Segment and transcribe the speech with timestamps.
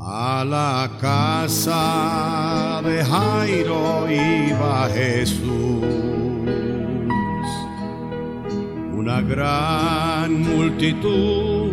[0.00, 5.84] A la casa de Jairo iba Jesús.
[8.94, 11.72] Una gran multitud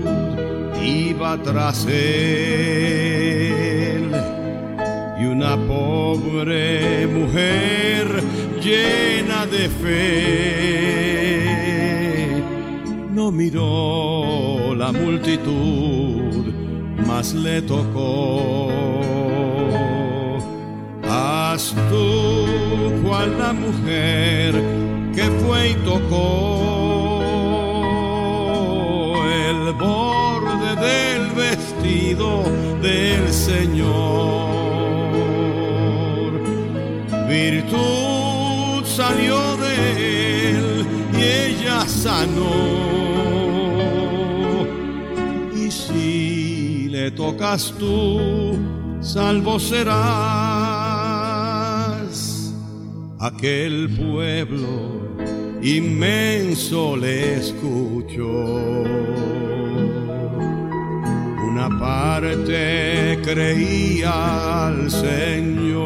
[0.81, 1.95] iba tras él
[5.19, 8.23] y una pobre mujer
[8.61, 10.85] llena de fe
[13.15, 16.24] no miró la multitud,
[17.23, 18.69] le tocó.
[21.07, 24.53] Haz tú cual la mujer
[25.15, 26.25] que fue y tocó
[29.23, 32.43] el borde del vestido
[32.81, 34.51] del Señor.
[37.29, 40.85] Virtud salió de él
[41.17, 43.14] y ella sanó.
[47.05, 48.57] Le tocas tú,
[48.99, 49.93] salvo serás.
[53.19, 54.65] Aquel pueblo
[55.61, 58.83] inmenso le escuchó.
[61.51, 65.85] Una parte creía al Señor,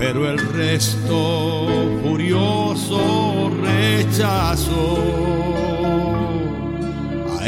[0.00, 1.68] pero el resto
[2.02, 5.29] furioso rechazó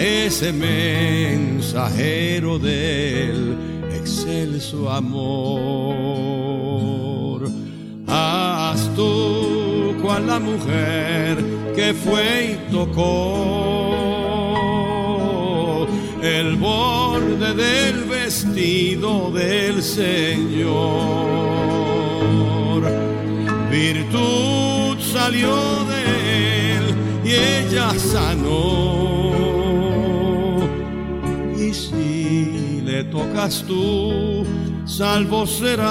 [0.03, 3.57] ese mensajero del
[3.95, 6.03] excelso amor.
[8.09, 11.39] Haz tú cual la mujer
[11.77, 13.47] que fue y tocó
[16.21, 20.43] el borde del vestido del Señor.
[23.71, 26.83] Virtud salió de él
[27.25, 29.22] y ella sanó.
[31.73, 34.45] Y si le tocas tú,
[34.85, 35.89] salvo serás.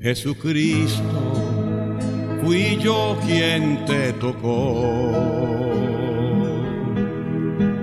[0.00, 1.02] Jesucristo,
[2.40, 5.10] fui yo quien te tocó.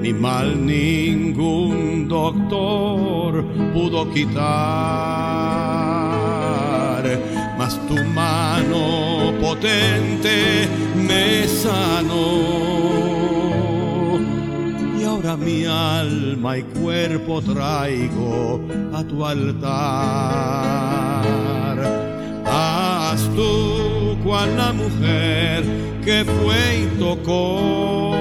[0.02, 3.44] Ni mal ningún doctor
[3.74, 4.40] pudo quitar,
[7.58, 12.71] mas tu mano potente me sanó.
[15.38, 18.60] Mi alma y cuerpo traigo
[18.94, 19.72] a tu altar.
[22.46, 25.64] Haz tú cual la mujer
[26.04, 28.16] que fue y tocó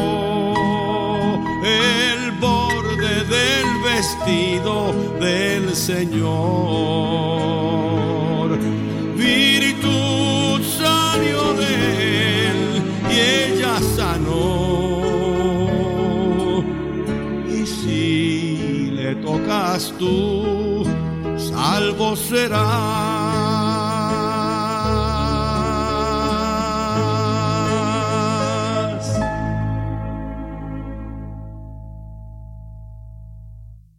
[1.64, 7.00] el borde del vestido del Señor.
[20.00, 20.82] Tú,
[21.36, 23.19] salvo serás.